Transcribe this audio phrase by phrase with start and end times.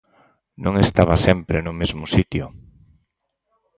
[0.63, 2.45] Non estaba sempre no mesmo sitio.